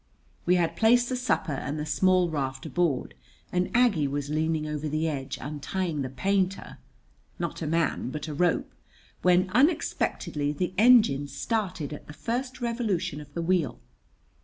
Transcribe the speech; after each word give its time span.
We 0.47 0.55
had 0.55 0.75
placed 0.75 1.09
the 1.09 1.15
supper 1.15 1.51
and 1.53 1.77
the 1.77 1.85
small 1.85 2.27
raft 2.31 2.65
aboard, 2.65 3.13
and 3.51 3.69
Aggie 3.75 4.07
was 4.07 4.31
leaning 4.31 4.65
over 4.65 4.89
the 4.89 5.07
edge 5.07 5.37
untying 5.39 6.01
the 6.01 6.09
painter, 6.09 6.79
not 7.37 7.61
a 7.61 7.67
man, 7.67 8.09
but 8.09 8.27
a 8.27 8.33
rope, 8.33 8.73
when 9.21 9.47
unexpectedly 9.51 10.53
the 10.53 10.73
engine 10.75 11.27
started 11.27 11.93
at 11.93 12.07
the 12.07 12.13
first 12.13 12.61
revolution 12.61 13.21
of 13.21 13.31
the 13.35 13.43
wheel. 13.43 13.79